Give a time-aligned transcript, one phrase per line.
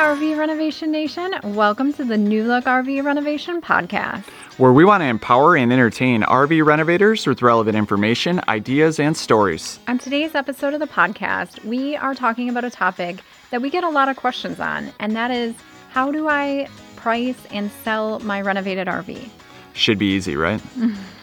[0.00, 1.34] RV Renovation Nation.
[1.44, 4.24] Welcome to the New Look RV Renovation Podcast,
[4.56, 9.78] where we want to empower and entertain RV renovators with relevant information, ideas, and stories.
[9.88, 13.18] On today's episode of the podcast, we are talking about a topic
[13.50, 15.54] that we get a lot of questions on, and that is
[15.90, 19.28] how do I price and sell my renovated RV?
[19.74, 20.62] Should be easy, right?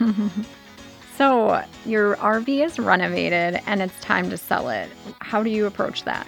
[1.17, 4.87] so, your RV is renovated and it's time to sell it.
[5.17, 6.27] How do you approach that?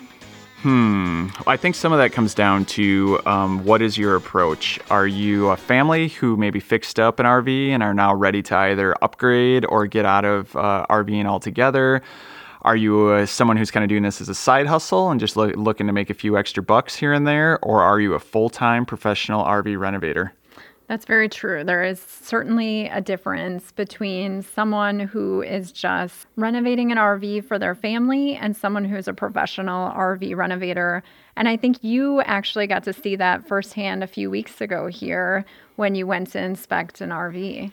[0.62, 1.28] Hmm.
[1.48, 4.78] I think some of that comes down to um, what is your approach?
[4.90, 8.58] Are you a family who maybe fixed up an RV and are now ready to
[8.58, 12.02] either upgrade or get out of uh, RVing altogether?
[12.64, 15.38] Are you uh, someone who's kind of doing this as a side hustle and just
[15.38, 17.58] lo- looking to make a few extra bucks here and there?
[17.64, 20.34] Or are you a full time professional RV renovator?
[20.90, 21.64] That's very true.
[21.64, 27.76] There is certainly a difference between someone who is just renovating an RV for their
[27.76, 31.04] family and someone who's a professional RV renovator.
[31.36, 35.46] And I think you actually got to see that firsthand a few weeks ago here
[35.76, 37.72] when you went to inspect an RV.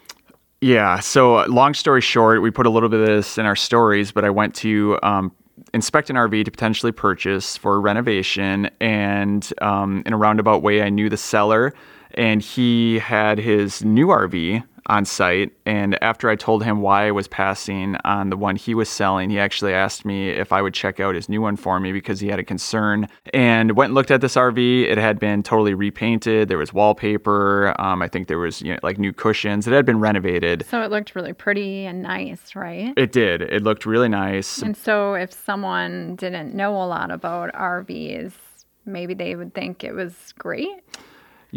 [0.61, 1.01] Yeah.
[1.01, 4.27] So, long story short, we put a little bit of this in our stories, but
[4.27, 5.33] I went to um,
[5.73, 8.69] inspect an RV to potentially purchase for renovation.
[8.79, 11.73] And um, in a roundabout way, I knew the seller
[12.17, 15.53] and he had his new RV on site.
[15.65, 19.31] And after I told him why I was passing on the one he was selling,
[19.31, 22.21] he actually asked me if I would check out his new one for me because
[22.21, 23.09] he had a concern.
[23.35, 24.85] And went and looked at this RV.
[24.89, 26.49] It had been totally repainted.
[26.49, 27.75] There was wallpaper.
[27.81, 29.67] Um, I think there was you know, like new cushions.
[29.67, 30.67] It had been renovated.
[30.69, 32.93] So it looked really pretty and nice, right?
[32.97, 33.43] It did.
[33.43, 34.63] It looked really nice.
[34.63, 38.33] And so if someone didn't know a lot about RVs,
[38.85, 40.81] maybe they would think it was great.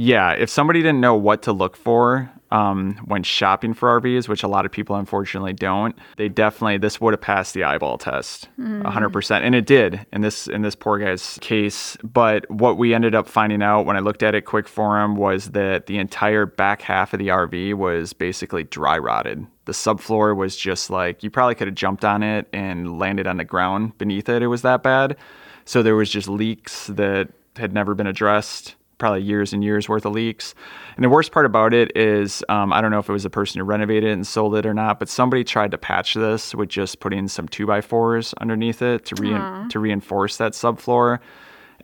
[0.01, 4.43] Yeah, if somebody didn't know what to look for um, when shopping for RVs, which
[4.43, 8.47] a lot of people unfortunately don't, they definitely this would have passed the eyeball test,
[8.57, 8.81] mm.
[8.81, 11.97] 100%, and it did in this in this poor guy's case.
[12.01, 15.17] But what we ended up finding out when I looked at it quick for him
[15.17, 19.45] was that the entire back half of the RV was basically dry rotted.
[19.65, 23.35] The subfloor was just like you probably could have jumped on it and landed on
[23.35, 24.43] the ground beneath it.
[24.43, 25.17] It was that bad.
[25.65, 30.05] So there was just leaks that had never been addressed probably years and years worth
[30.05, 30.53] of leaks.
[30.95, 33.29] And the worst part about it is, um, I don't know if it was the
[33.31, 36.53] person who renovated it and sold it or not, but somebody tried to patch this
[36.53, 41.19] with just putting some two by fours underneath it to re- to reinforce that subfloor,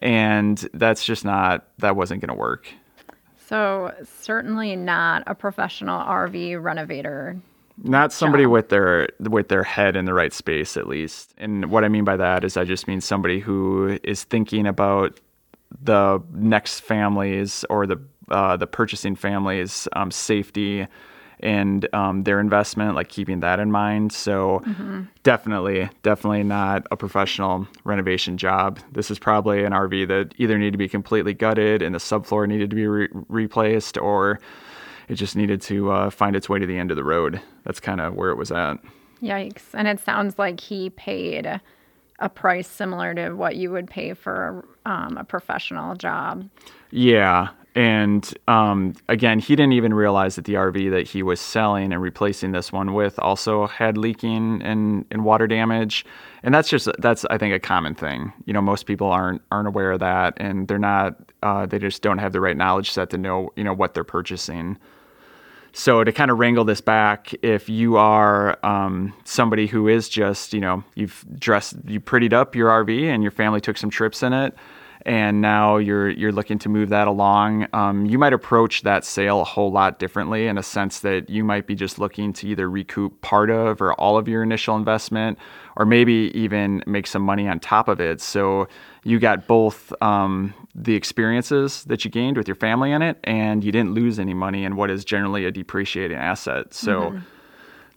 [0.02, 2.68] and that's just not that wasn't going to work.
[3.48, 7.38] So certainly not a professional RV renovator.
[7.84, 8.52] Not somebody job.
[8.52, 11.34] with their with their head in the right space at least.
[11.38, 15.20] And what I mean by that is I just mean somebody who is thinking about
[15.82, 20.88] the next families or the uh, the purchasing families um, safety
[21.42, 24.12] and um, their investment, like keeping that in mind.
[24.12, 25.04] So mm-hmm.
[25.24, 28.80] definitely, definitely not a professional renovation job.
[28.92, 32.48] This is probably an RV that either needed to be completely gutted and the subfloor
[32.48, 34.40] needed to be re- replaced, or
[35.08, 37.42] it just needed to uh, find its way to the end of the road.
[37.64, 38.78] That's kind of where it was at.
[39.22, 39.64] Yikes!
[39.74, 41.62] And it sounds like he paid
[42.20, 46.48] a price similar to what you would pay for um, a professional job.
[46.92, 47.50] Yeah.
[47.76, 52.02] And um, again, he didn't even realize that the RV that he was selling and
[52.02, 56.06] replacing this one with also had leaking and, and water damage.
[56.42, 58.32] And that's just that's I think a common thing.
[58.46, 61.18] You know, most people aren't aren't aware of that, and they're not.
[61.44, 64.06] Uh, they just don't have the right knowledge set to know you know what they're
[64.06, 64.78] purchasing.
[65.78, 70.54] So to kind of wrangle this back, if you are um, somebody who is just,
[70.54, 74.24] you know, you've dressed, you prettied up your RV and your family took some trips
[74.24, 74.56] in it,
[75.06, 79.42] and now you're you're looking to move that along, um, you might approach that sale
[79.42, 82.70] a whole lot differently in a sense that you might be just looking to either
[82.70, 85.38] recoup part of or all of your initial investment,
[85.76, 88.22] or maybe even make some money on top of it.
[88.22, 88.70] So
[89.06, 93.64] you got both um, the experiences that you gained with your family in it, and
[93.64, 96.74] you didn't lose any money in what is generally a depreciating asset.
[96.74, 97.02] So.
[97.02, 97.20] Mm-hmm.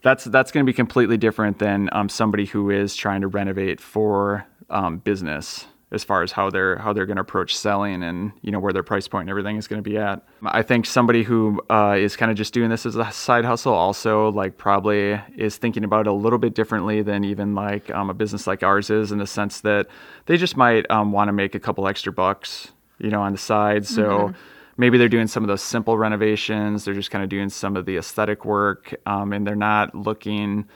[0.00, 3.80] That's that's going to be completely different than um, somebody who is trying to renovate
[3.80, 8.32] for um, business as far as how they're how they're going to approach selling and
[8.42, 10.22] you know where their price point and everything is going to be at.
[10.44, 13.72] I think somebody who uh, is kind of just doing this as a side hustle
[13.72, 18.10] also like probably is thinking about it a little bit differently than even like um,
[18.10, 19.86] a business like ours is in the sense that
[20.26, 22.68] they just might um, want to make a couple extra bucks
[22.98, 23.86] you know on the side.
[23.86, 24.02] So.
[24.02, 24.36] Mm-hmm.
[24.80, 26.84] Maybe they're doing some of those simple renovations.
[26.84, 30.68] They're just kind of doing some of the aesthetic work, um, and they're not looking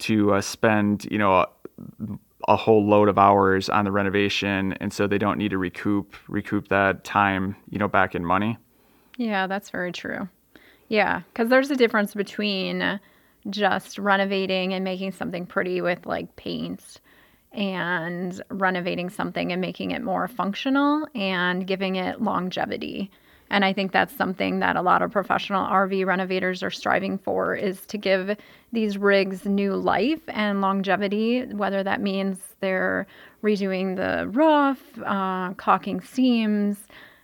[0.00, 1.46] to uh, spend, you know,
[2.48, 6.14] a whole load of hours on the renovation and so they don't need to recoup
[6.28, 8.56] recoup that time you know back in money
[9.16, 10.28] yeah that's very true
[10.88, 13.00] yeah because there's a difference between
[13.50, 17.00] just renovating and making something pretty with like paint
[17.54, 23.10] and renovating something and making it more functional and giving it longevity.
[23.54, 27.54] And I think that's something that a lot of professional RV renovators are striving for
[27.54, 28.36] is to give
[28.72, 33.06] these rigs new life and longevity, whether that means they're
[33.44, 36.78] redoing the roof, uh, caulking seams,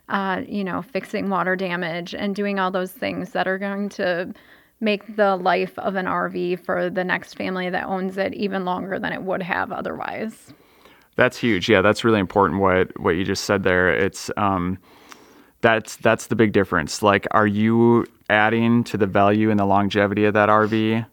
[0.09, 4.33] uh, you know, fixing water damage, and doing all those things that are going to
[4.79, 9.01] make the life of an RV for the next family that owns it even longer
[9.01, 10.53] than it would have otherwise.
[11.17, 11.69] That's huge.
[11.69, 12.61] Yeah, that's really important.
[12.61, 13.93] What what you just said there.
[13.93, 14.79] It's um,
[15.61, 17.03] that's that's the big difference.
[17.03, 21.07] Like, are you adding to the value and the longevity of that RV?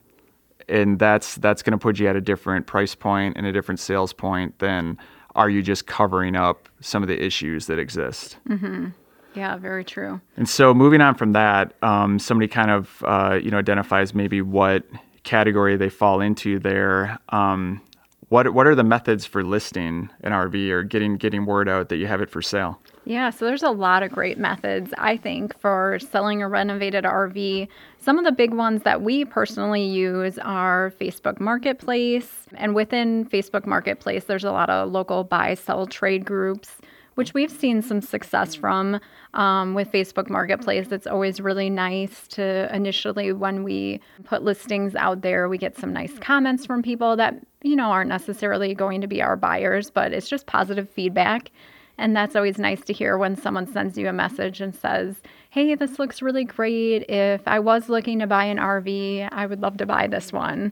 [0.69, 3.79] And that's that's going to put you at a different price point and a different
[3.79, 4.97] sales point than
[5.35, 8.37] are you just covering up some of the issues that exist?
[8.49, 8.89] Mm-hmm.
[9.35, 10.19] Yeah, very true.
[10.35, 14.41] And so, moving on from that, um, somebody kind of uh, you know identifies maybe
[14.41, 14.83] what
[15.23, 17.19] category they fall into there.
[17.29, 17.81] Um,
[18.29, 21.97] what what are the methods for listing an RV or getting getting word out that
[21.97, 22.81] you have it for sale?
[23.07, 27.69] Yeah, so there's a lot of great methods, I think, for selling a renovated RV.
[27.99, 32.29] Some of the big ones that we personally use are Facebook Marketplace.
[32.55, 36.69] And within Facebook Marketplace, there's a lot of local buy, sell, trade groups,
[37.15, 38.99] which we've seen some success from
[39.35, 40.91] um, with Facebook Marketplace.
[40.91, 45.93] It's always really nice to initially, when we put listings out there, we get some
[45.93, 50.11] nice comments from people that, you know, aren't necessarily going to be our buyers, but
[50.11, 51.51] it's just positive feedback.
[51.97, 55.15] And that's always nice to hear when someone sends you a message and says,
[55.49, 57.09] Hey, this looks really great.
[57.09, 60.71] If I was looking to buy an RV, I would love to buy this one,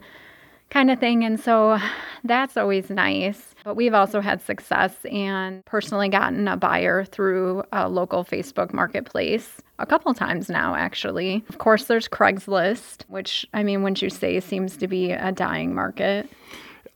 [0.70, 1.24] kind of thing.
[1.24, 1.80] And so
[2.24, 3.56] that's always nice.
[3.64, 9.62] But we've also had success and personally gotten a buyer through a local Facebook marketplace
[9.80, 11.44] a couple times now, actually.
[11.50, 15.74] Of course, there's Craigslist, which, I mean, wouldn't you say seems to be a dying
[15.74, 16.30] market?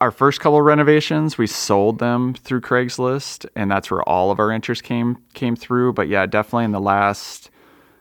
[0.02, 4.52] Our first couple renovations, we sold them through Craigslist, and that's where all of our
[4.52, 5.94] interest came came through.
[5.94, 7.50] But yeah, definitely in the last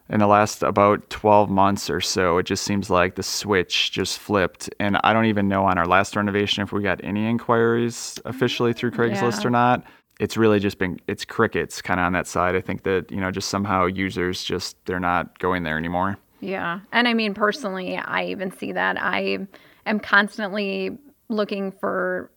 [0.09, 4.19] in the last about 12 months or so, it just seems like the switch just
[4.19, 4.71] flipped.
[4.81, 8.73] And I don't even know on our last renovation if we got any inquiries officially
[8.73, 9.49] through Craigslist yeah.
[9.49, 9.85] or not.
[10.19, 12.55] It's really just been it's crickets kind of on that side.
[12.55, 16.17] I think that you know just somehow users just they're not going there anymore.
[16.41, 19.47] Yeah, and I mean personally, I even see that I
[19.87, 20.97] am constantly
[21.29, 22.31] looking for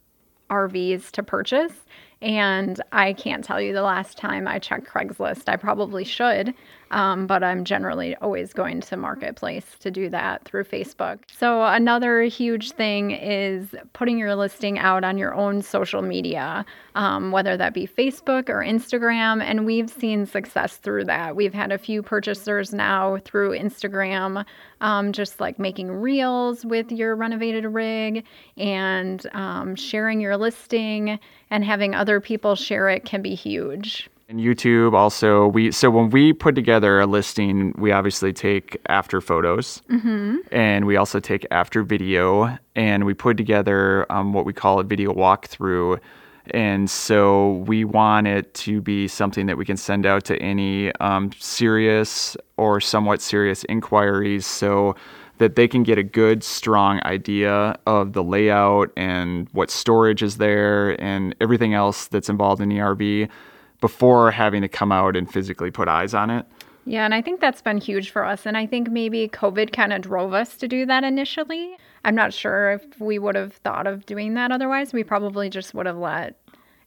[0.49, 1.73] RVs to purchase.
[2.21, 5.49] And I can't tell you the last time I checked Craigslist.
[5.49, 6.53] I probably should,
[6.91, 11.19] um, but I'm generally always going to Marketplace to do that through Facebook.
[11.35, 16.63] So, another huge thing is putting your listing out on your own social media,
[16.93, 19.41] um, whether that be Facebook or Instagram.
[19.41, 21.35] And we've seen success through that.
[21.35, 24.45] We've had a few purchasers now through Instagram,
[24.81, 28.25] um, just like making reels with your renovated rig
[28.57, 31.19] and um, sharing your listing
[31.51, 34.09] and having other people share it can be huge.
[34.29, 39.19] And YouTube also we so when we put together a listing, we obviously take after
[39.19, 40.37] photos, mm-hmm.
[40.53, 44.85] and we also take after video, and we put together um, what we call a
[44.85, 45.99] video walkthrough.
[46.51, 50.91] And so we want it to be something that we can send out to any
[50.95, 54.95] um, serious or somewhat serious inquiries, so
[55.41, 60.37] that they can get a good, strong idea of the layout and what storage is
[60.37, 63.27] there and everything else that's involved in the RV
[63.81, 66.45] before having to come out and physically put eyes on it.
[66.85, 68.45] Yeah, and I think that's been huge for us.
[68.45, 71.75] And I think maybe COVID kind of drove us to do that initially.
[72.05, 74.93] I'm not sure if we would have thought of doing that otherwise.
[74.93, 76.35] We probably just would have let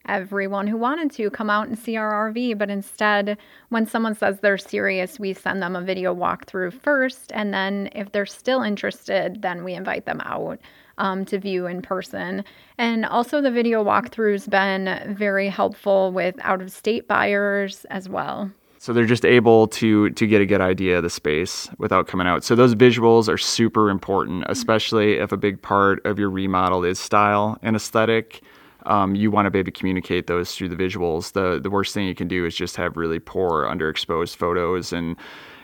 [0.07, 2.59] everyone who wanted to come out and see our RV.
[2.59, 7.33] But instead, when someone says they're serious, we send them a video walkthrough first.
[7.33, 10.61] And then if they're still interested, then we invite them out
[10.99, 12.45] um, to view in person.
[12.79, 18.51] And also, the video walkthrough's been very helpful with out of state buyers as well.
[18.85, 22.27] So they're just able to to get a good idea of the space without coming
[22.27, 22.45] out.
[22.45, 26.99] So those visuals are super important, especially if a big part of your remodel is
[26.99, 28.43] style and aesthetic.
[28.87, 31.33] Um, you want to be able to communicate those through the visuals.
[31.33, 35.17] The the worst thing you can do is just have really poor underexposed photos and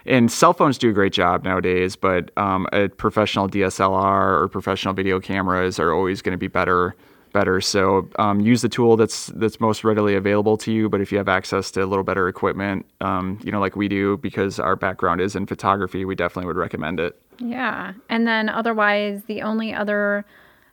[0.07, 4.95] and cell phones do a great job nowadays, but um, a professional DSLR or professional
[4.95, 6.95] video cameras are always going to be better.
[7.33, 10.89] Better, so um, use the tool that's that's most readily available to you.
[10.89, 13.87] But if you have access to a little better equipment, um, you know, like we
[13.87, 17.17] do, because our background is in photography, we definitely would recommend it.
[17.39, 20.25] Yeah, and then otherwise, the only other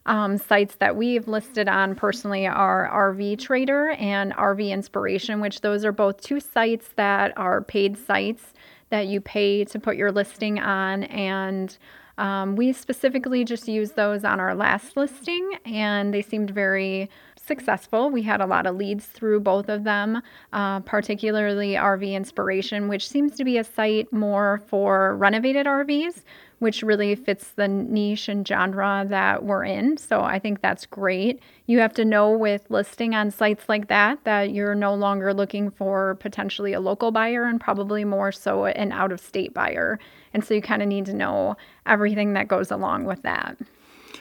[0.08, 5.86] um, sites that we've listed on personally are RV Trader and RV Inspiration, which those
[5.86, 8.54] are both two sites that are paid sites
[8.90, 11.04] that you pay to put your listing on.
[11.04, 11.78] And
[12.18, 17.10] um, we specifically just used those on our last listing, and they seemed very
[17.48, 18.10] successful.
[18.10, 20.22] We had a lot of leads through both of them,
[20.54, 26.24] uh, particularly RV Inspiration, which seems to be a site more for renovated RVs,
[26.60, 29.98] which really fits the niche and genre that we're in.
[29.98, 31.42] So I think that's great.
[31.68, 35.70] You have to know with listing on sites like that that you're no longer looking
[35.70, 40.00] for potentially a local buyer and probably more so an out of state buyer.
[40.34, 43.58] And so you kind of need to know everything that goes along with that.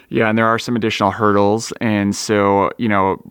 [0.09, 1.73] Yeah, and there are some additional hurdles.
[1.81, 3.21] And so, you know,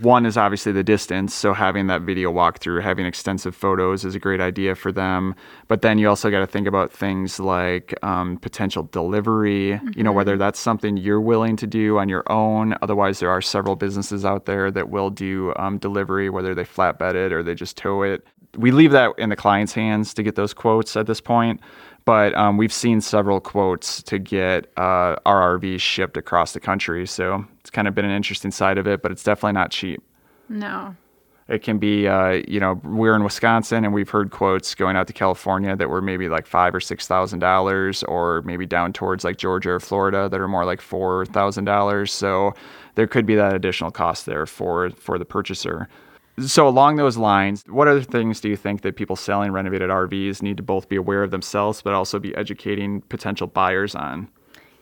[0.00, 1.34] one is obviously the distance.
[1.34, 5.34] So having that video walkthrough, having extensive photos is a great idea for them.
[5.68, 9.90] But then you also got to think about things like um, potential delivery, mm-hmm.
[9.94, 10.40] you know, whether mm-hmm.
[10.40, 12.74] that's something you're willing to do on your own.
[12.80, 17.14] Otherwise, there are several businesses out there that will do um, delivery, whether they flatbed
[17.14, 18.26] it or they just tow it.
[18.56, 21.60] We leave that in the client's hands to get those quotes at this point
[22.04, 27.06] but um, we've seen several quotes to get uh, our RVs shipped across the country.
[27.06, 30.02] So it's kind of been an interesting side of it, but it's definitely not cheap.
[30.48, 30.96] No.
[31.48, 35.06] It can be, uh, you know, we're in Wisconsin and we've heard quotes going out
[35.08, 39.24] to California that were maybe like five or six thousand dollars, or maybe down towards
[39.24, 42.12] like Georgia or Florida that are more like four thousand dollars.
[42.12, 42.54] So
[42.94, 45.88] there could be that additional cost there for for the purchaser.
[46.46, 50.42] So, along those lines, what other things do you think that people selling renovated RVs
[50.42, 54.28] need to both be aware of themselves, but also be educating potential buyers on?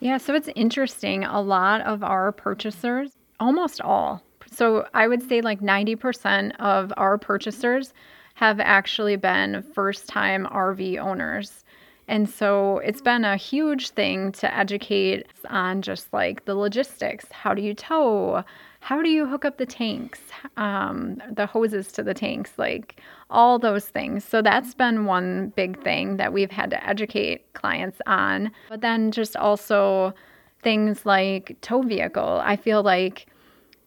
[0.01, 1.25] Yeah, so it's interesting.
[1.25, 7.19] A lot of our purchasers, almost all, so I would say like 90% of our
[7.19, 7.93] purchasers
[8.35, 11.65] have actually been first time RV owners.
[12.09, 17.27] And so it's been a huge thing to educate on just like the logistics.
[17.31, 18.43] How do you tow?
[18.81, 20.21] How do you hook up the tanks,
[20.57, 24.25] um, the hoses to the tanks, like all those things.
[24.25, 28.51] So that's been one big thing that we've had to educate clients on.
[28.69, 30.15] But then just also
[30.63, 32.41] things like tow vehicle.
[32.43, 33.27] I feel like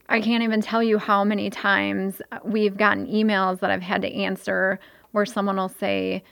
[0.09, 4.13] I can't even tell you how many times we've gotten emails that I've had to
[4.13, 4.79] answer
[5.11, 6.23] where someone will say,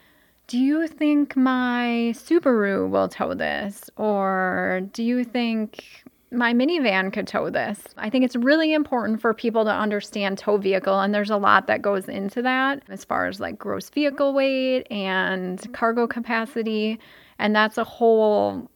[0.48, 3.90] do you think my Subaru will tow this?
[3.96, 6.01] Or do you think
[6.32, 7.80] my minivan could tow this.
[7.98, 11.68] I think it's really important for people to understand tow vehicle, and there's a lot
[11.68, 17.00] that goes into that as far as like gross vehicle weight and cargo capacity.
[17.38, 18.70] And that's a whole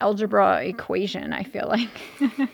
[0.00, 1.88] algebra equation, I feel like.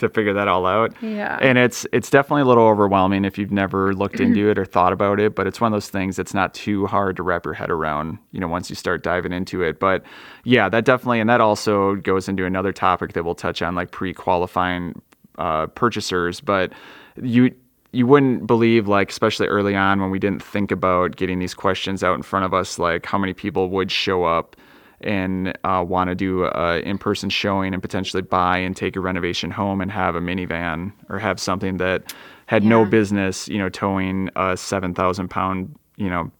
[0.00, 0.94] to figure that all out.
[1.02, 1.38] Yeah.
[1.40, 4.92] And it's it's definitely a little overwhelming if you've never looked into it or thought
[4.92, 7.54] about it, but it's one of those things that's not too hard to wrap your
[7.54, 9.78] head around, you know, once you start diving into it.
[9.78, 10.02] But
[10.44, 13.90] yeah, that definitely and that also goes into another topic that we'll touch on like
[13.90, 15.00] pre-qualifying
[15.38, 16.72] uh, purchasers, but
[17.20, 17.54] you
[17.92, 22.04] you wouldn't believe like especially early on when we didn't think about getting these questions
[22.04, 24.56] out in front of us like how many people would show up
[25.02, 29.50] and uh, want to do an in-person showing and potentially buy and take a renovation
[29.50, 32.14] home and have a minivan or have something that
[32.46, 32.70] had yeah.
[32.70, 36.30] no business, you know, towing a seven thousand pound, you know,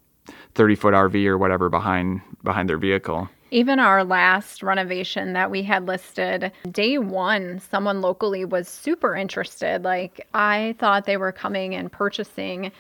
[0.55, 3.29] thirty foot RV or whatever behind behind their vehicle.
[3.53, 9.83] Even our last renovation that we had listed, day one, someone locally was super interested.
[9.83, 12.71] Like, I thought they were coming and purchasing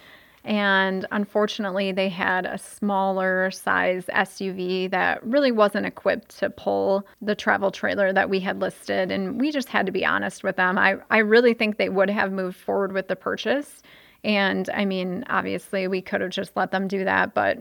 [0.44, 7.34] and unfortunately, they had a smaller size SUV that really wasn't equipped to pull the
[7.34, 9.10] travel trailer that we had listed.
[9.10, 10.78] And we just had to be honest with them.
[10.78, 13.82] I, I really think they would have moved forward with the purchase.
[14.24, 17.58] And I mean, obviously, we could have just let them do that, but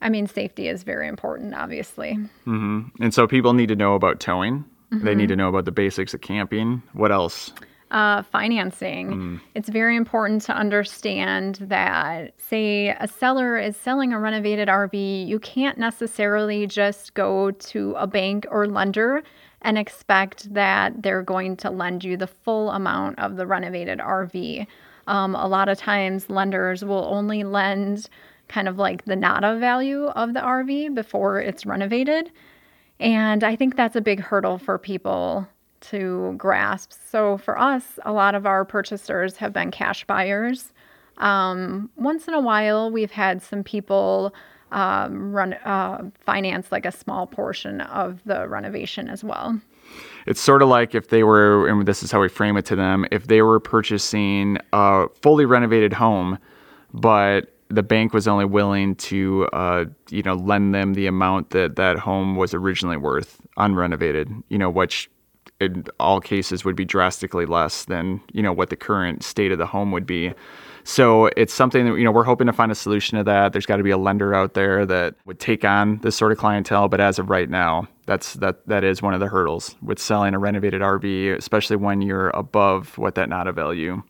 [0.00, 2.14] I mean, safety is very important, obviously.
[2.14, 2.80] Mm-hmm.
[3.00, 4.64] And so people need to know about towing.
[4.92, 5.04] Mm-hmm.
[5.04, 6.82] They need to know about the basics of camping.
[6.92, 7.52] What else?
[7.92, 9.10] Uh, financing.
[9.10, 9.40] Mm.
[9.54, 15.38] It's very important to understand that, say, a seller is selling a renovated RV, you
[15.38, 19.22] can't necessarily just go to a bank or lender
[19.60, 24.66] and expect that they're going to lend you the full amount of the renovated RV.
[25.06, 28.08] Um, a lot of times, lenders will only lend
[28.48, 32.32] kind of like the NADA value of the RV before it's renovated.
[32.98, 35.46] And I think that's a big hurdle for people
[35.82, 36.92] to grasp.
[37.10, 40.72] So for us, a lot of our purchasers have been cash buyers.
[41.18, 44.34] Um, once in a while, we've had some people
[44.72, 49.60] um, run uh, finance like a small portion of the renovation as well.
[50.26, 52.76] It's sort of like if they were, and this is how we frame it to
[52.76, 56.38] them, if they were purchasing a fully renovated home,
[56.94, 61.76] but the bank was only willing to, uh, you know, lend them the amount that
[61.76, 65.10] that home was originally worth unrenovated, you know, which
[65.62, 69.58] in all cases would be drastically less than you know what the current state of
[69.58, 70.32] the home would be.
[70.84, 73.52] So it's something that you know we're hoping to find a solution to that.
[73.52, 76.38] There's got to be a lender out there that would take on this sort of
[76.38, 79.98] clientele, but as of right now, that's that that is one of the hurdles with
[79.98, 84.02] selling a renovated RV, especially when you're above what that NADA value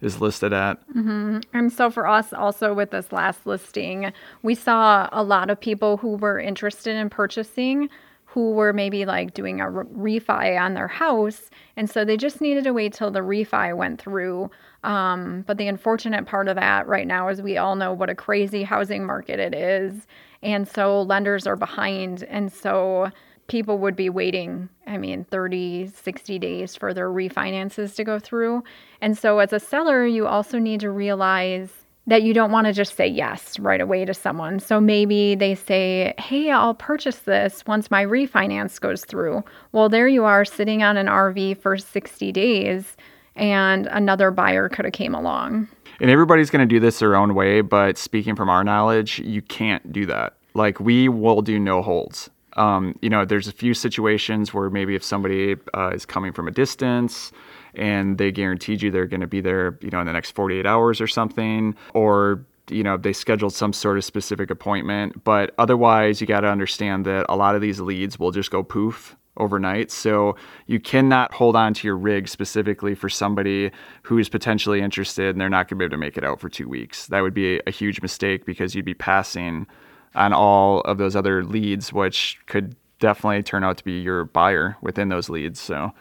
[0.00, 0.86] is listed at.
[0.90, 1.40] Mm-hmm.
[1.52, 5.96] And so for us, also with this last listing, we saw a lot of people
[5.96, 7.88] who were interested in purchasing
[8.36, 11.48] who were maybe like doing a refi on their house.
[11.74, 14.50] And so they just needed to wait till the refi went through.
[14.84, 18.14] Um, but the unfortunate part of that right now is we all know what a
[18.14, 20.06] crazy housing market it is.
[20.42, 22.24] And so lenders are behind.
[22.24, 23.10] And so
[23.46, 28.64] people would be waiting, I mean, 30, 60 days for their refinances to go through.
[29.00, 32.72] And so as a seller, you also need to realize that you don't want to
[32.72, 34.60] just say yes right away to someone.
[34.60, 39.44] So maybe they say, Hey, I'll purchase this once my refinance goes through.
[39.72, 42.96] Well, there you are sitting on an RV for 60 days,
[43.34, 45.68] and another buyer could have came along.
[46.00, 49.42] And everybody's going to do this their own way, but speaking from our knowledge, you
[49.42, 50.34] can't do that.
[50.54, 52.30] Like we will do no holds.
[52.56, 56.48] Um, you know, there's a few situations where maybe if somebody uh, is coming from
[56.48, 57.32] a distance
[57.76, 60.66] and they guaranteed you they're going to be there, you know, in the next 48
[60.66, 65.24] hours or something, or you know they scheduled some sort of specific appointment.
[65.24, 68.62] But otherwise you got to understand that a lot of these leads will just go
[68.62, 69.90] poof overnight.
[69.90, 73.70] So you cannot hold on to your rig specifically for somebody
[74.02, 76.48] who's potentially interested and they're not going to be able to make it out for
[76.48, 77.06] two weeks.
[77.08, 79.66] That would be a huge mistake because you'd be passing
[80.14, 84.76] on all of those other leads which could definitely turn out to be your buyer
[84.80, 85.60] within those leads.
[85.60, 85.92] So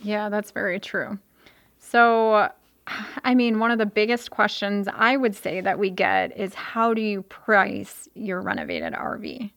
[0.00, 1.18] yeah, that's very true.
[1.78, 2.50] So,
[3.24, 6.94] I mean, one of the biggest questions I would say that we get is how
[6.94, 9.50] do you price your renovated RV?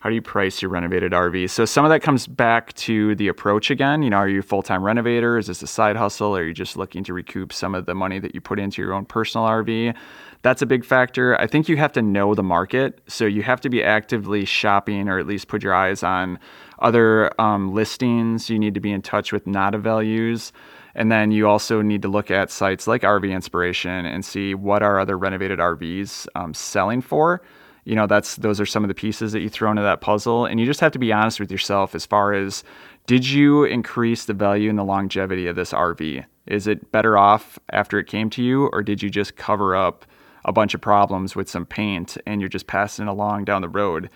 [0.00, 1.50] How do you price your renovated RV?
[1.50, 4.02] So some of that comes back to the approach again.
[4.02, 5.36] You know, are you a full-time renovator?
[5.36, 6.34] Is this a side hustle?
[6.34, 8.94] Are you just looking to recoup some of the money that you put into your
[8.94, 9.94] own personal RV?
[10.40, 11.38] That's a big factor.
[11.38, 13.02] I think you have to know the market.
[13.08, 16.38] So you have to be actively shopping or at least put your eyes on
[16.80, 18.50] other um, listings.
[18.50, 20.52] You need to be in touch with NADA values.
[20.94, 24.82] And then you also need to look at sites like RV Inspiration and see what
[24.82, 27.42] are other renovated RVs um, selling for.
[27.84, 30.46] You know, that's those are some of the pieces that you throw into that puzzle.
[30.46, 32.64] And you just have to be honest with yourself as far as
[33.06, 36.24] did you increase the value and the longevity of this RV?
[36.46, 40.04] Is it better off after it came to you, or did you just cover up
[40.44, 44.10] a bunch of problems with some paint and you're just passing along down the road?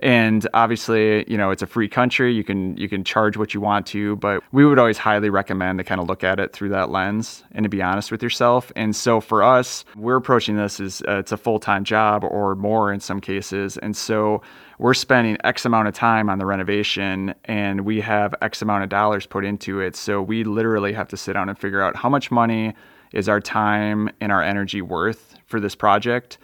[0.00, 2.34] And obviously, you know, it's a free country.
[2.34, 5.78] You can you can charge what you want to, but we would always highly recommend
[5.78, 8.70] to kind of look at it through that lens and to be honest with yourself.
[8.76, 12.54] And so for us, we're approaching this as uh, it's a full time job or
[12.54, 14.42] more in some cases, and so
[14.78, 18.90] we're spending X amount of time on the renovation and we have X amount of
[18.90, 19.96] dollars put into it.
[19.96, 22.74] So we literally have to sit down and figure out how much money
[23.12, 26.36] is our time and our energy worth for this project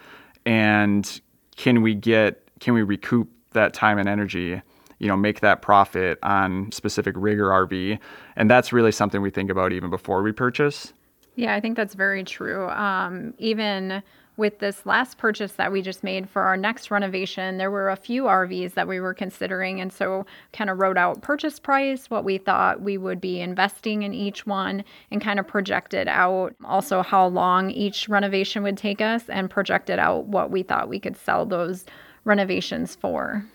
[0.45, 1.21] and
[1.55, 4.61] can we get can we recoup that time and energy
[4.99, 7.99] you know make that profit on specific rig or rv
[8.35, 10.93] and that's really something we think about even before we purchase
[11.35, 14.03] yeah i think that's very true um, even
[14.35, 17.95] with this last purchase that we just made for our next renovation, there were a
[17.95, 19.79] few RVs that we were considering.
[19.79, 24.01] And so, kind of wrote out purchase price, what we thought we would be investing
[24.01, 29.01] in each one, and kind of projected out also how long each renovation would take
[29.01, 31.85] us, and projected out what we thought we could sell those
[32.25, 33.45] renovations for.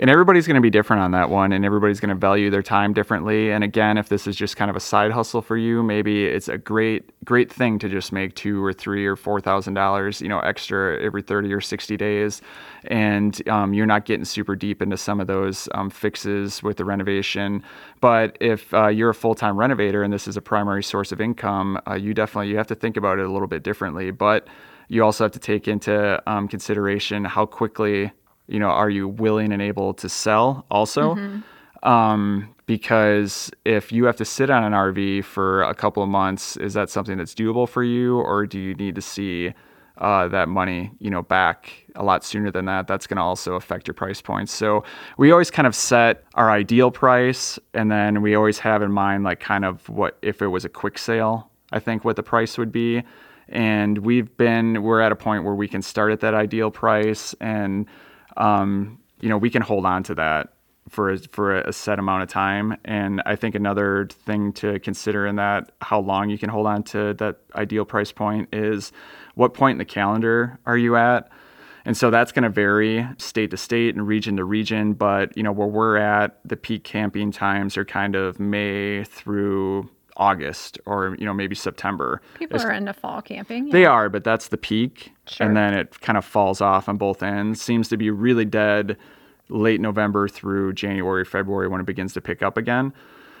[0.00, 2.62] And everybody's going to be different on that one, and everybody's going to value their
[2.62, 3.50] time differently.
[3.50, 6.46] And again, if this is just kind of a side hustle for you, maybe it's
[6.46, 10.28] a great, great thing to just make two or three or four thousand dollars, you
[10.28, 12.40] know, extra every thirty or sixty days,
[12.84, 16.84] and um, you're not getting super deep into some of those um, fixes with the
[16.84, 17.64] renovation.
[18.00, 21.76] But if uh, you're a full-time renovator and this is a primary source of income,
[21.88, 24.12] uh, you definitely you have to think about it a little bit differently.
[24.12, 24.46] But
[24.88, 28.10] you also have to take into um, consideration how quickly
[28.46, 31.14] you know are you willing and able to sell also.
[31.14, 31.88] Mm-hmm.
[31.88, 36.56] um, because if you have to sit on an rv for a couple of months
[36.58, 38.18] is that something that's doable for you?
[38.18, 39.54] Or do you need to see
[39.96, 42.86] uh, that money you know back a lot sooner than that?
[42.86, 44.52] That's going to also affect your price points.
[44.52, 44.84] So
[45.16, 49.24] we always kind of set our ideal price and then we always have in mind
[49.24, 52.56] like kind of what if it was a quick sale i think what the price
[52.56, 53.02] would be
[53.48, 57.34] and we've been we're at a point where we can start at that ideal price
[57.40, 57.86] and
[58.36, 60.52] um, you know we can hold on to that
[60.88, 62.76] for a, for a set amount of time.
[62.84, 66.82] And i think another thing to consider in that how long you can hold on
[66.84, 68.92] to that ideal price point is
[69.34, 71.30] what point in the calendar are you at?
[71.84, 75.42] And so that's going to vary state to state and region to region but you
[75.42, 81.16] know where we're at the peak camping times are kind of may through August or
[81.18, 82.20] you know maybe September.
[82.38, 83.68] People it's, are into fall camping.
[83.68, 83.72] Yeah.
[83.72, 85.46] They are, but that's the peak, sure.
[85.46, 87.62] and then it kind of falls off on both ends.
[87.62, 88.96] Seems to be really dead
[89.48, 92.92] late November through January, February when it begins to pick up again.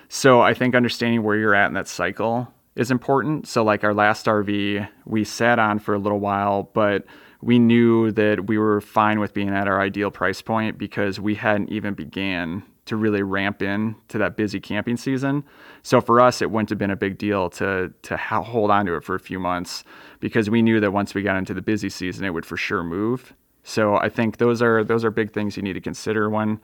[0.08, 3.46] So I think understanding where you're at in that cycle is important.
[3.46, 7.04] So, like our last RV, we sat on for a little while, but
[7.42, 11.34] we knew that we were fine with being at our ideal price point because we
[11.34, 15.44] hadn't even began to really ramp in to that busy camping season.
[15.82, 18.86] So for us, it wouldn't have been a big deal to to ha- hold on
[18.86, 19.84] to it for a few months
[20.20, 22.82] because we knew that once we got into the busy season, it would for sure
[22.82, 23.34] move.
[23.62, 26.60] So I think those are those are big things you need to consider when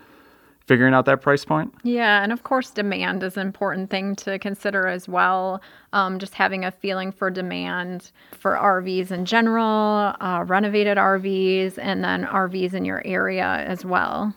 [0.66, 1.74] figuring out that price point.
[1.82, 5.60] Yeah, and of course, demand is an important thing to consider as well.
[5.92, 12.02] Um, just having a feeling for demand for RVs in general, uh, renovated RVs, and
[12.02, 14.34] then RVs in your area as well.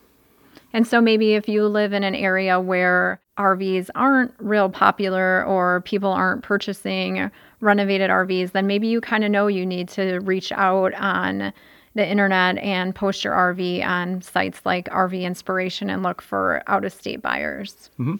[0.77, 5.81] And so maybe if you live in an area where RVs aren't real popular or
[5.81, 10.51] people aren't purchasing renovated RVs, then maybe you kind of know you need to reach
[10.51, 11.51] out on
[11.95, 16.85] the internet and post your RV on sites like RV Inspiration and look for out
[16.85, 17.89] of state buyers.
[17.97, 18.17] Mm-hmm.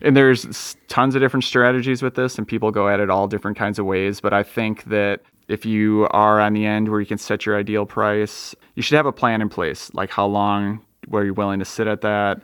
[0.00, 3.56] And there's tons of different strategies with this, and people go at it all different
[3.56, 4.20] kinds of ways.
[4.20, 7.56] But I think that if you are on the end where you can set your
[7.56, 11.58] ideal price, you should have a plan in place, like how long where you're willing
[11.58, 12.40] to sit at that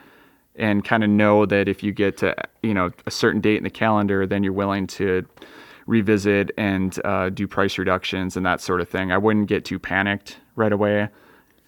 [0.57, 3.65] and kind of know that if you get to you know a certain date in
[3.65, 5.25] the calendar then you're willing to
[5.87, 9.11] revisit and uh, do price reductions and that sort of thing.
[9.11, 11.09] I wouldn't get too panicked right away.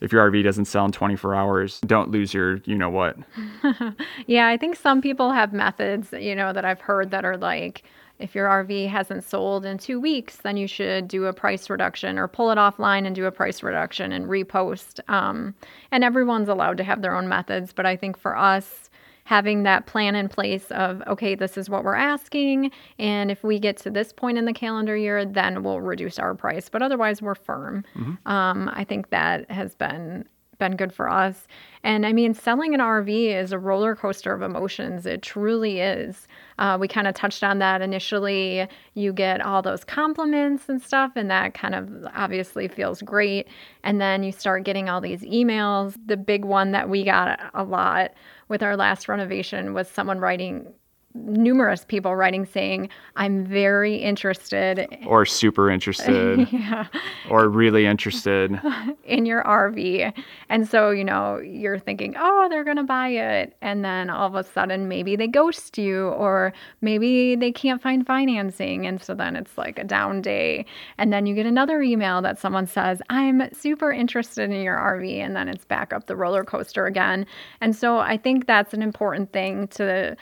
[0.03, 3.17] If your rv doesn't sell in 24 hours don't lose your you know what.
[4.27, 7.83] Yeah i think some people have methods you know that i've heard that are like
[8.21, 12.19] if your RV hasn't sold in two weeks, then you should do a price reduction
[12.19, 15.01] or pull it offline and do a price reduction and repost.
[15.09, 15.55] Um,
[15.91, 17.73] and everyone's allowed to have their own methods.
[17.73, 18.91] But I think for us,
[19.25, 22.71] having that plan in place of, okay, this is what we're asking.
[22.99, 26.35] And if we get to this point in the calendar year, then we'll reduce our
[26.35, 26.69] price.
[26.69, 27.85] But otherwise, we're firm.
[27.97, 28.29] Mm-hmm.
[28.29, 30.25] Um, I think that has been
[30.61, 31.49] been good for us.
[31.83, 35.07] And I mean, selling an RV is a roller coaster of emotions.
[35.07, 36.29] It truly is.
[36.59, 38.69] Uh, we kind of touched on that initially.
[38.95, 43.49] You get all those compliments and stuff, and that kind of obviously feels great.
[43.83, 45.97] And then you start getting all these emails.
[46.07, 48.13] The big one that we got a lot
[48.49, 50.73] with our last renovation was someone writing
[51.15, 54.87] numerous people writing saying, I'm very interested.
[55.07, 56.49] Or super interested.
[56.53, 56.87] yeah.
[57.29, 58.61] Or really interested.
[59.05, 60.13] in your RV.
[60.49, 63.57] And so, you know, you're thinking, oh, they're going to buy it.
[63.61, 68.07] And then all of a sudden, maybe they ghost you, or maybe they can't find
[68.07, 68.87] financing.
[68.87, 70.65] And so then it's like a down day.
[70.97, 75.13] And then you get another email that someone says, I'm super interested in your RV.
[75.19, 77.27] And then it's back up the roller coaster again.
[77.61, 80.17] And so I think that's an important thing to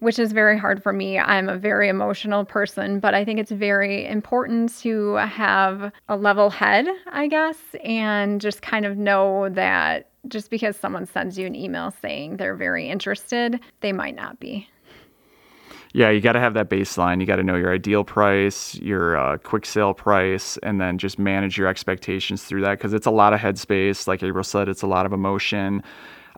[0.00, 1.18] which is very hard for me.
[1.18, 6.50] I'm a very emotional person, but I think it's very important to have a level
[6.50, 11.54] head, I guess, and just kind of know that just because someone sends you an
[11.54, 14.68] email saying they're very interested, they might not be.
[15.92, 17.20] Yeah, you got to have that baseline.
[17.20, 21.18] You got to know your ideal price, your uh, quick sale price, and then just
[21.18, 24.06] manage your expectations through that because it's a lot of headspace.
[24.06, 25.82] Like April said, it's a lot of emotion.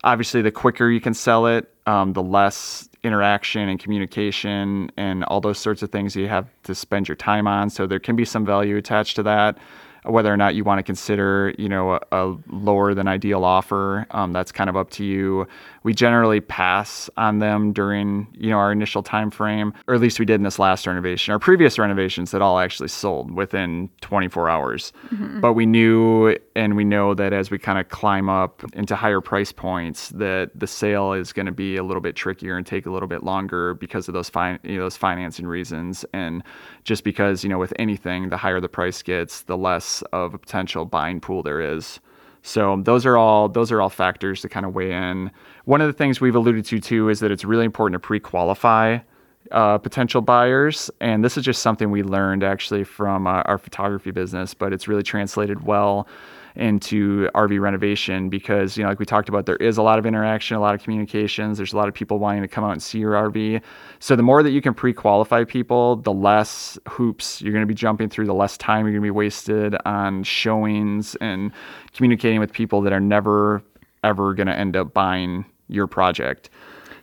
[0.04, 5.40] Obviously, the quicker you can sell it, um, the less interaction and communication and all
[5.40, 7.70] those sorts of things you have to spend your time on.
[7.70, 9.58] So there can be some value attached to that
[10.04, 14.06] whether or not you want to consider, you know, a, a lower than ideal offer,
[14.12, 15.46] um, that's kind of up to you.
[15.82, 20.18] We generally pass on them during, you know, our initial time frame, or at least
[20.18, 21.32] we did in this last renovation.
[21.32, 25.40] Our previous renovations had all actually sold within 24 hours, mm-hmm.
[25.40, 29.20] but we knew and we know that as we kind of climb up into higher
[29.20, 32.86] price points, that the sale is going to be a little bit trickier and take
[32.86, 36.42] a little bit longer because of those fin- you know, those financing reasons, and
[36.84, 40.38] just because you know with anything, the higher the price gets, the less of a
[40.38, 42.00] potential buying pool there is.
[42.42, 45.30] So those are all those are all factors to kind of weigh in.
[45.64, 48.98] One of the things we've alluded to too is that it's really important to pre-qualify
[49.50, 54.10] uh, potential buyers, and this is just something we learned actually from uh, our photography
[54.10, 56.06] business, but it's really translated well
[56.56, 60.06] into RV renovation because, you know, like we talked about, there is a lot of
[60.06, 61.58] interaction, a lot of communications.
[61.58, 63.62] There's a lot of people wanting to come out and see your RV.
[64.00, 67.66] So the more that you can pre qualify people, the less hoops you're going to
[67.66, 71.52] be jumping through, the less time you're going to be wasted on showings and
[71.92, 73.62] communicating with people that are never,
[74.04, 76.50] ever going to end up buying your project.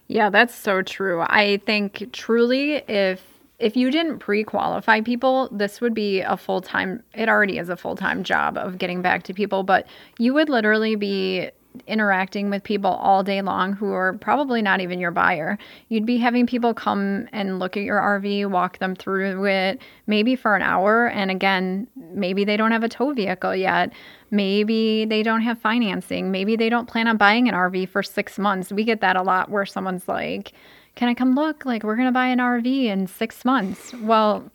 [0.07, 1.21] Yeah, that's so true.
[1.21, 7.29] I think truly, if if you didn't pre-qualify people, this would be a full-time it
[7.29, 9.87] already is a full-time job of getting back to people, but
[10.17, 11.49] you would literally be
[11.87, 15.57] interacting with people all day long who are probably not even your buyer.
[15.89, 20.35] You'd be having people come and look at your RV, walk them through it, maybe
[20.35, 21.07] for an hour.
[21.07, 23.91] And again, maybe they don't have a tow vehicle yet.
[24.31, 26.31] Maybe they don't have financing.
[26.31, 28.71] Maybe they don't plan on buying an RV for six months.
[28.71, 30.53] We get that a lot where someone's like,
[30.95, 31.65] can I come look?
[31.65, 33.93] Like, we're going to buy an RV in six months.
[33.95, 34.49] Well,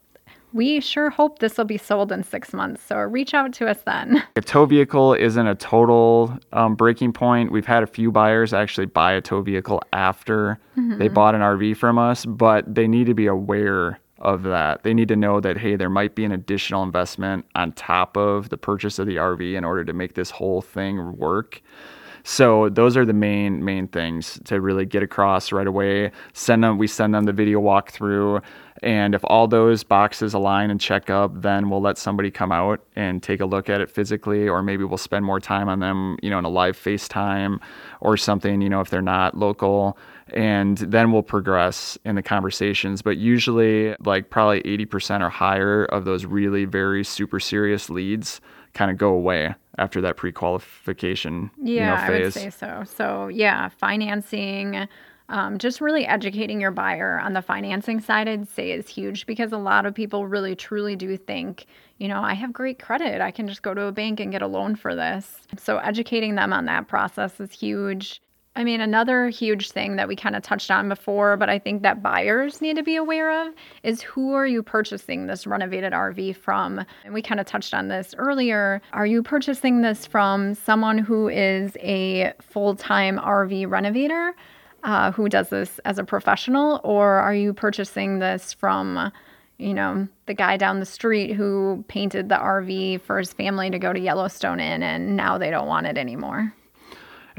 [0.52, 2.82] we sure hope this will be sold in six months.
[2.82, 4.22] So reach out to us then.
[4.36, 7.52] A tow vehicle isn't a total um, breaking point.
[7.52, 10.98] We've had a few buyers actually buy a tow vehicle after mm-hmm.
[10.98, 14.82] they bought an RV from us, but they need to be aware of that.
[14.82, 18.50] They need to know that, hey, there might be an additional investment on top of
[18.50, 21.62] the purchase of the RV in order to make this whole thing work.
[22.22, 26.12] So those are the main main things to really get across right away.
[26.32, 26.78] Send them.
[26.78, 28.42] We send them the video walkthrough,
[28.82, 32.80] and if all those boxes align and check up, then we'll let somebody come out
[32.96, 36.16] and take a look at it physically, or maybe we'll spend more time on them,
[36.22, 37.58] you know, in a live FaceTime
[38.00, 38.60] or something.
[38.60, 39.98] You know, if they're not local,
[40.32, 43.02] and then we'll progress in the conversations.
[43.02, 48.40] But usually, like probably 80% or higher of those really very super serious leads
[48.72, 52.84] kind of go away after that pre-qualification yeah, you know, I would say so.
[52.86, 54.88] So yeah, financing,
[55.28, 59.52] um, just really educating your buyer on the financing side, I'd say is huge because
[59.52, 61.66] a lot of people really truly do think,
[61.98, 63.20] you know, I have great credit.
[63.20, 65.46] I can just go to a bank and get a loan for this.
[65.56, 68.20] So educating them on that process is huge.
[68.56, 71.82] I mean, another huge thing that we kind of touched on before, but I think
[71.82, 76.36] that buyers need to be aware of is who are you purchasing this renovated RV
[76.36, 76.84] from?
[77.04, 78.82] And we kind of touched on this earlier.
[78.92, 84.34] Are you purchasing this from someone who is a full time RV renovator
[84.82, 89.12] uh, who does this as a professional, or are you purchasing this from
[89.58, 93.78] you know, the guy down the street who painted the RV for his family to
[93.78, 96.54] go to Yellowstone in, and now they don't want it anymore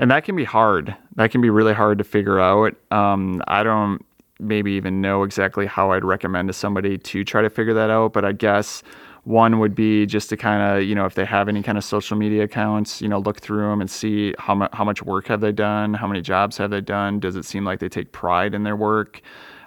[0.02, 0.96] and that can be hard.
[1.16, 2.76] That can be really hard to figure out.
[2.90, 4.04] Um, I don't
[4.40, 8.12] maybe even know exactly how I'd recommend to somebody to try to figure that out,
[8.12, 8.82] but I guess
[9.26, 11.84] one would be just to kind of you know if they have any kind of
[11.84, 15.28] social media accounts you know look through them and see how, mu- how much work
[15.28, 18.12] have they done how many jobs have they done does it seem like they take
[18.12, 19.22] pride in their work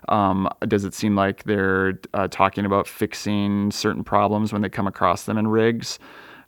[0.08, 4.88] um, does it seem like they're uh, talking about fixing certain problems when they come
[4.88, 6.00] across them in rigs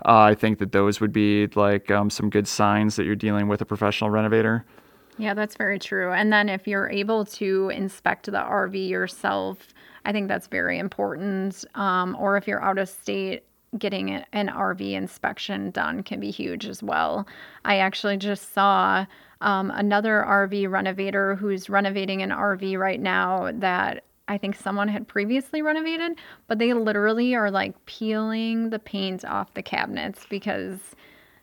[0.04, 3.48] uh, I think that those would be like um, some good signs that you're dealing
[3.48, 4.64] with a professional renovator.
[5.18, 6.12] Yeah, that's very true.
[6.12, 9.58] And then if you're able to inspect the RV yourself,
[10.04, 11.64] I think that's very important.
[11.74, 13.44] Um, or if you're out of state,
[13.78, 17.26] getting an RV inspection done can be huge as well.
[17.64, 19.06] I actually just saw
[19.40, 25.06] um, another RV renovator who's renovating an RV right now that I think someone had
[25.06, 30.78] previously renovated, but they literally are like peeling the paint off the cabinets because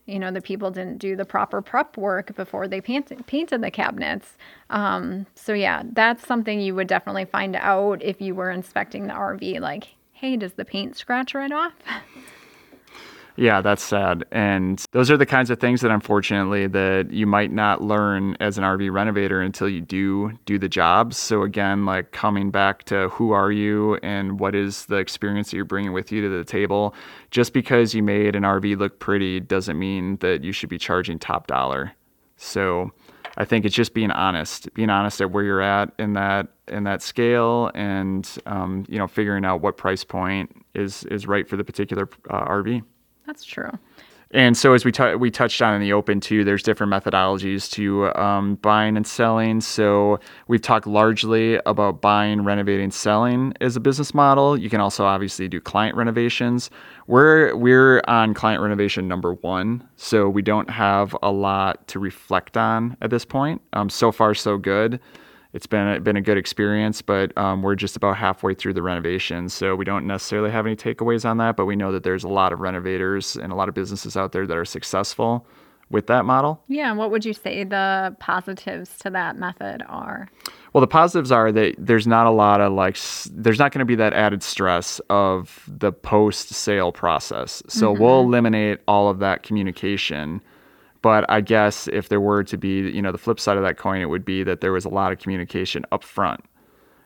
[0.06, 3.72] you know the people didn't do the proper prep work before they painted, painted the
[3.72, 4.38] cabinets.
[4.69, 9.13] Um, so yeah, that's something you would definitely find out if you were inspecting the
[9.13, 9.62] RV.
[9.62, 11.74] Like, hey, does the paint scratch right off?
[13.36, 14.26] Yeah, that's sad.
[14.32, 18.60] And those are the kinds of things that unfortunately that you might not learn as
[18.60, 21.17] an RV renovator until you do do the jobs.
[21.17, 25.56] So again, like coming back to who are you and what is the experience that
[25.56, 26.93] you're bringing with you to the table.
[27.32, 31.17] Just because you made an RV look pretty doesn't mean that you should be charging
[31.17, 31.93] top dollar.
[32.38, 32.91] So
[33.38, 36.84] I think it's just being honest, being honest at where you're at in that in
[36.84, 41.58] that scale, and um, you know, figuring out what price point is is right for
[41.58, 42.84] the particular uh, RV.
[43.25, 43.71] That's true.
[44.33, 47.69] And so, as we t- we touched on in the open too, there's different methodologies
[47.73, 49.62] to um, buying and selling.
[49.62, 54.57] So we've talked largely about buying, renovating, selling as a business model.
[54.57, 56.71] You can also obviously do client renovations.
[57.05, 62.57] We're we're on client renovation number one, so we don't have a lot to reflect
[62.57, 63.62] on at this point.
[63.73, 64.99] Um, so far, so good
[65.54, 68.82] it's been a, been a good experience, but um, we're just about halfway through the
[68.82, 71.56] renovation, so we don't necessarily have any takeaways on that.
[71.56, 74.32] But we know that there's a lot of renovators and a lot of businesses out
[74.32, 75.46] there that are successful
[75.89, 76.63] with that model.
[76.68, 80.28] Yeah, what would you say the positives to that method are?
[80.74, 82.98] Well, the positives are that there's not a lot of like,
[83.32, 87.62] there's not going to be that added stress of the post sale process.
[87.68, 88.02] So mm-hmm.
[88.02, 90.42] we'll eliminate all of that communication
[91.04, 93.78] but I guess if there were to be, you know, the flip side of that
[93.78, 96.44] coin, it would be that there was a lot of communication up front.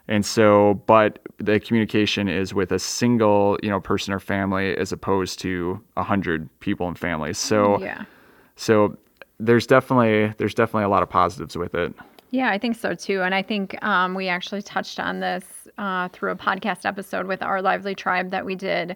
[0.08, 4.94] And so, but the communication is with a single, you know, person or family as
[4.94, 7.38] opposed to a hundred people and families.
[7.38, 8.06] So, yeah.
[8.56, 8.96] So
[9.40, 11.94] there's definitely there's definitely a lot of positives with it.
[12.32, 13.22] Yeah, I think so too.
[13.24, 17.42] And I think um, we actually touched on this uh, through a podcast episode with
[17.42, 18.96] our Lively Tribe that we did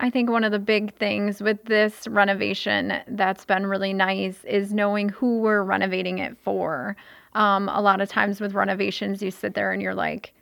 [0.00, 4.74] I think one of the big things with this renovation that's been really nice is
[4.74, 6.96] knowing who we're renovating it for.
[7.34, 10.34] Um, a lot of times with renovations, you sit there and you're like,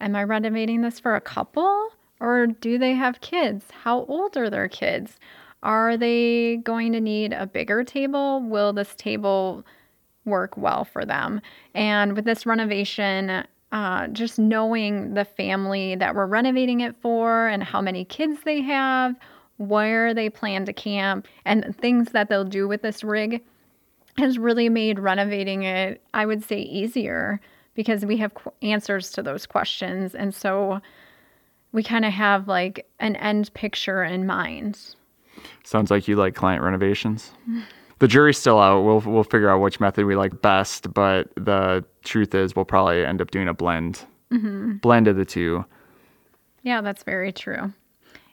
[0.00, 1.88] Am I renovating this for a couple?
[2.20, 3.64] Or do they have kids?
[3.82, 5.18] How old are their kids?
[5.62, 8.40] Are they going to need a bigger table?
[8.40, 9.64] Will this table
[10.24, 11.40] work well for them?
[11.74, 17.62] And with this renovation, uh, just knowing the family that we're renovating it for and
[17.62, 19.14] how many kids they have,
[19.58, 23.42] where they plan to camp, and things that they'll do with this rig
[24.16, 27.40] has really made renovating it, I would say, easier
[27.74, 30.14] because we have qu- answers to those questions.
[30.14, 30.80] And so
[31.72, 34.78] we kind of have like an end picture in mind.
[35.62, 37.32] Sounds like you like client renovations.
[37.98, 38.82] the jury's still out.
[38.82, 43.04] We'll we'll figure out which method we like best, but the truth is we'll probably
[43.04, 44.04] end up doing a blend.
[44.32, 44.76] Mm-hmm.
[44.78, 45.64] Blend of the two.
[46.62, 47.72] Yeah, that's very true.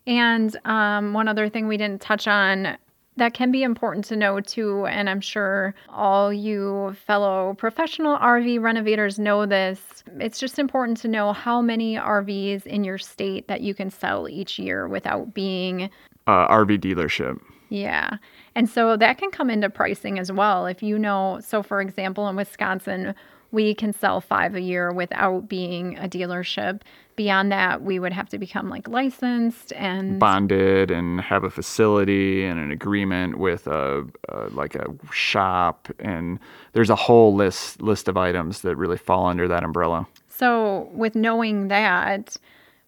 [0.08, 2.78] And um, one other thing we didn't touch on
[3.17, 8.62] that can be important to know too, and I'm sure all you fellow professional RV
[8.62, 10.04] renovators know this.
[10.19, 14.28] It's just important to know how many RVs in your state that you can sell
[14.28, 15.89] each year without being
[16.28, 17.39] uh, RV dealership.
[17.69, 18.17] Yeah.
[18.56, 20.65] And so that can come into pricing as well.
[20.65, 23.13] If you know, so for example, in Wisconsin,
[23.52, 26.82] we can sell five a year without being a dealership.
[27.15, 32.46] Beyond that, we would have to become like licensed and bonded and have a facility
[32.46, 35.88] and an agreement with a, a like a shop.
[36.00, 36.39] And
[36.74, 40.08] there's a whole list list of items that really fall under that umbrella.
[40.28, 42.36] So with knowing that,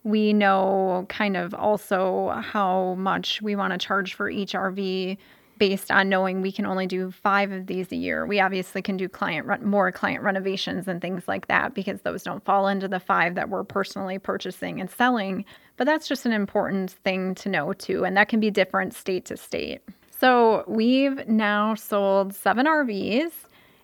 [0.03, 5.17] we know kind of also how much we want to charge for each RV
[5.57, 8.25] based on knowing we can only do five of these a year.
[8.25, 12.43] We obviously can do client more client renovations and things like that because those don't
[12.45, 15.45] fall into the five that we're personally purchasing and selling.
[15.77, 19.25] But that's just an important thing to know too, and that can be different state
[19.25, 19.81] to state.
[20.19, 23.31] So we've now sold seven RVs.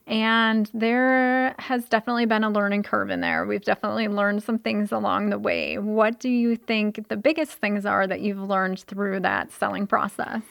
[0.06, 3.46] And there has definitely been a learning curve in there.
[3.46, 5.78] We've definitely learned some things along the way.
[5.78, 10.42] What do you think the biggest things are that you've learned through that selling process?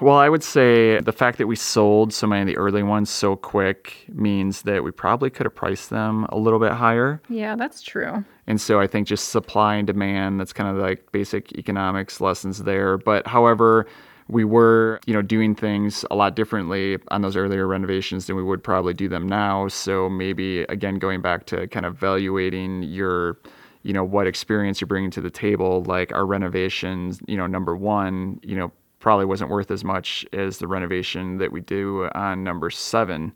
[0.00, 3.08] Well, I would say the fact that we sold so many of the early ones
[3.08, 7.22] so quick means that we probably could have priced them a little bit higher.
[7.28, 8.24] Yeah, that's true.
[8.48, 12.64] And so I think just supply and demand, that's kind of like basic economics lessons
[12.64, 12.98] there.
[12.98, 13.86] But however,
[14.28, 18.42] we were, you know, doing things a lot differently on those earlier renovations than we
[18.42, 19.68] would probably do them now.
[19.68, 23.38] So maybe again going back to kind of evaluating your
[23.84, 27.76] you know what experience you're bringing to the table like our renovations you know number
[27.76, 28.70] one you know
[29.02, 33.32] probably wasn't worth as much as the renovation that we do on number seven.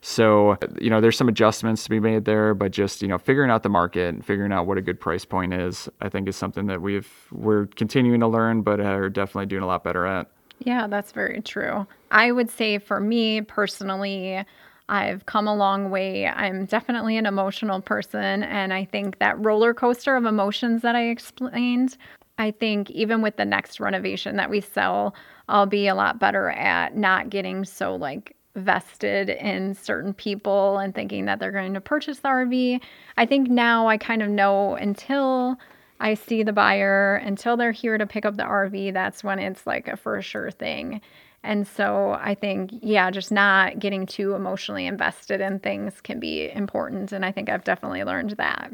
[0.00, 3.50] So, you know, there's some adjustments to be made there, but just, you know, figuring
[3.50, 6.36] out the market and figuring out what a good price point is, I think is
[6.36, 10.30] something that we've, we're continuing to learn, but are definitely doing a lot better at.
[10.60, 11.86] Yeah, that's very true.
[12.12, 14.44] I would say for me personally,
[14.88, 16.26] I've come a long way.
[16.26, 18.42] I'm definitely an emotional person.
[18.44, 21.96] And I think that roller coaster of emotions that I explained
[22.38, 25.14] I think even with the next renovation that we sell,
[25.48, 30.94] I'll be a lot better at not getting so like vested in certain people and
[30.94, 32.80] thinking that they're going to purchase the RV.
[33.16, 35.58] I think now I kind of know until
[36.00, 39.66] I see the buyer, until they're here to pick up the RV, that's when it's
[39.66, 41.00] like a for sure thing.
[41.42, 46.50] And so I think, yeah, just not getting too emotionally invested in things can be
[46.50, 47.12] important.
[47.12, 48.70] And I think I've definitely learned that.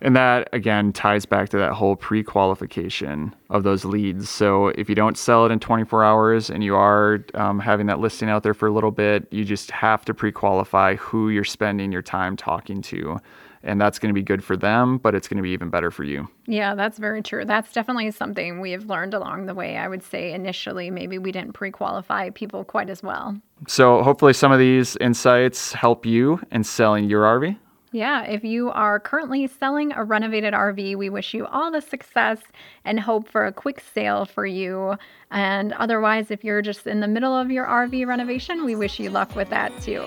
[0.00, 4.28] And that again ties back to that whole pre qualification of those leads.
[4.30, 7.98] So if you don't sell it in 24 hours and you are um, having that
[7.98, 11.44] listing out there for a little bit, you just have to pre qualify who you're
[11.44, 13.18] spending your time talking to.
[13.64, 15.90] And that's going to be good for them, but it's going to be even better
[15.90, 16.28] for you.
[16.46, 17.44] Yeah, that's very true.
[17.44, 19.76] That's definitely something we have learned along the way.
[19.76, 23.36] I would say initially, maybe we didn't pre qualify people quite as well.
[23.66, 27.58] So, hopefully, some of these insights help you in selling your RV.
[27.90, 32.38] Yeah, if you are currently selling a renovated RV, we wish you all the success
[32.84, 34.96] and hope for a quick sale for you.
[35.30, 39.08] And otherwise, if you're just in the middle of your RV renovation, we wish you
[39.08, 40.02] luck with that too.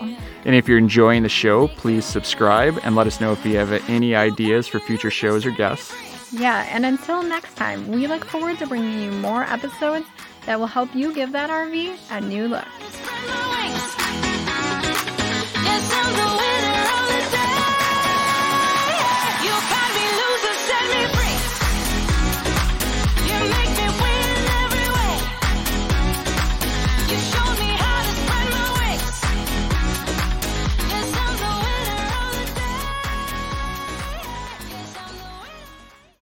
[0.45, 3.71] And if you're enjoying the show, please subscribe and let us know if you have
[3.89, 5.91] any ideas for future shows or guests.
[6.31, 10.05] Yeah, and until next time, we look forward to bringing you more episodes
[10.45, 14.30] that will help you give that RV a new look.